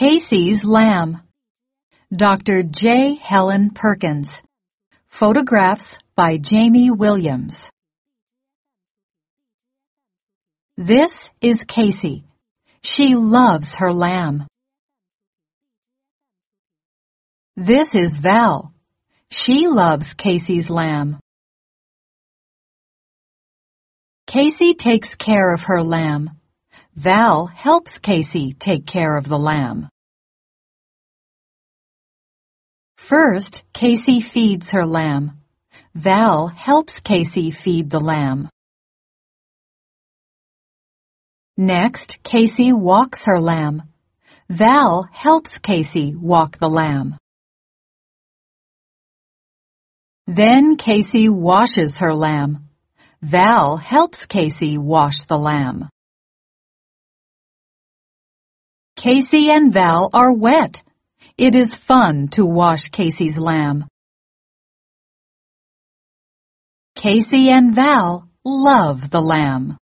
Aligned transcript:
Casey's 0.00 0.64
Lamb. 0.64 1.20
Dr. 2.10 2.62
J. 2.62 3.16
Helen 3.16 3.68
Perkins. 3.68 4.40
Photographs 5.08 5.98
by 6.16 6.38
Jamie 6.38 6.90
Williams. 6.90 7.68
This 10.78 11.28
is 11.42 11.64
Casey. 11.64 12.24
She 12.82 13.14
loves 13.14 13.74
her 13.74 13.92
lamb. 13.92 14.46
This 17.58 17.94
is 17.94 18.16
Val. 18.16 18.72
She 19.30 19.68
loves 19.68 20.14
Casey's 20.14 20.70
lamb. 20.70 21.20
Casey 24.26 24.72
takes 24.72 25.14
care 25.14 25.52
of 25.52 25.64
her 25.64 25.82
lamb. 25.82 26.39
Val 26.96 27.46
helps 27.46 27.98
Casey 27.98 28.52
take 28.52 28.84
care 28.84 29.16
of 29.16 29.28
the 29.28 29.38
lamb. 29.38 29.88
First, 32.96 33.62
Casey 33.72 34.20
feeds 34.20 34.72
her 34.72 34.84
lamb. 34.84 35.38
Val 35.94 36.48
helps 36.48 37.00
Casey 37.00 37.50
feed 37.50 37.90
the 37.90 38.00
lamb. 38.00 38.48
Next, 41.56 42.22
Casey 42.22 42.72
walks 42.72 43.24
her 43.24 43.40
lamb. 43.40 43.82
Val 44.48 45.08
helps 45.12 45.58
Casey 45.58 46.14
walk 46.14 46.58
the 46.58 46.68
lamb. 46.68 47.16
Then 50.26 50.76
Casey 50.76 51.28
washes 51.28 51.98
her 51.98 52.14
lamb. 52.14 52.68
Val 53.22 53.76
helps 53.76 54.26
Casey 54.26 54.78
wash 54.78 55.24
the 55.24 55.38
lamb. 55.38 55.88
Casey 59.00 59.50
and 59.50 59.72
Val 59.72 60.10
are 60.12 60.30
wet. 60.30 60.82
It 61.38 61.54
is 61.54 61.74
fun 61.74 62.28
to 62.32 62.44
wash 62.44 62.90
Casey's 62.90 63.38
lamb. 63.38 63.86
Casey 66.96 67.48
and 67.48 67.74
Val 67.74 68.28
love 68.44 69.08
the 69.08 69.22
lamb. 69.22 69.78